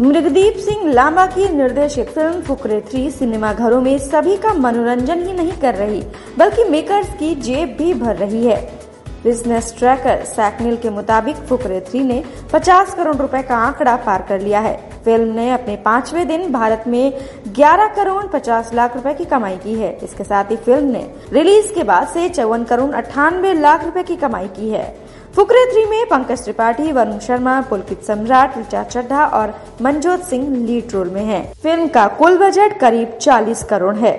मृगदीप 0.00 0.54
सिंह 0.56 0.92
लांबा 0.92 1.24
की 1.26 1.48
निर्देशित 1.48 2.08
film 2.08 2.40
Fukrey 2.40 2.80
three 2.80 3.10
cinema 3.10 3.52
घरों 3.52 3.80
में 3.80 3.98
सभी 3.98 4.36
का 4.36 4.52
मनोरंजन 4.54 5.22
ही 5.26 5.32
नहीं 5.32 5.52
कर 5.52 5.74
रही, 5.74 6.00
बल्कि 6.38 6.64
मेकर्स 6.64 7.12
की 7.14 7.34
जेब 7.34 7.76
भी 7.78 7.92
भर 7.94 8.16
रही 8.16 8.44
है। 8.46 8.56
बिज़नेस 9.24 9.74
ट्रैकर 9.78 10.24
सैकनिल 10.24 10.76
के 10.76 10.90
मुताबिक 10.90 11.36
फुकरे 11.48 11.80
थ्री 11.80 12.00
ने 12.00 12.22
50 12.52 12.94
करोड़ 12.94 13.16
रुपए 13.16 13.42
का 13.42 13.56
आंकड़ा 13.56 13.96
पार 13.96 14.24
कर 14.28 14.40
लिया 14.40 14.60
है। 14.60 14.76
फ़िल्म 15.04 15.34
ने 15.34 15.50
अपने 15.50 15.76
पाँचवें 15.76 16.26
दिन 16.28 16.50
भारत 16.52 16.84
में 16.86 17.12
11 17.54 17.94
करोड़ 17.96 18.24
50 18.28 18.72
लाख 18.74 18.96
रुपए 18.96 19.14
की 19.14 19.24
कमाई 19.24 19.56
की 19.56 19.74
है। 19.74 19.92
इसके 20.02 20.24
साथ 20.24 20.50
ही 20.50 20.56
फ़िल्म 20.56 20.90
ने 20.90 21.06
रिलीज़ 21.32 21.72
के 21.74 21.82
बाद 21.84 22.08
से 22.08 22.28
चौवन 22.28 22.64
करोड़ 22.64 22.92
अठानवे 22.94 23.54
लाख 23.54 23.84
रुपए 23.84 24.02
की 24.02 24.16
कमाई 24.16 24.48
की 24.50 24.68
है। 24.70 24.84
फुकरे 25.36 25.64
थ्री 25.66 25.84
में 25.84 26.04
पंकज 26.06 26.42
त्रिपाठी, 26.44 26.90
वरुण 26.92 27.18
शर्मा, 27.18 27.60
पुलकित 27.60 28.02
सम्राट, 28.02 28.58
ऋचा 28.58 28.82
चड्ढा 28.84 29.24
और 29.26 29.54
मनजोत 29.82 30.22
सिंह 30.22 30.48
लीड 30.56 30.92
रोल 30.92 31.10
में 31.10 31.24
हैं। 31.24 31.42
फ़िल्म 31.62 31.88
का 31.88 32.06
कुल 32.18 32.38
बजट 32.38 32.78
करीब 32.80 33.18
40 33.20 33.62
करोड़ 33.64 33.94
है। 33.96 34.14